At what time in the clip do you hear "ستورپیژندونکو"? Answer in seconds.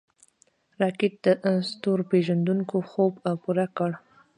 1.69-2.75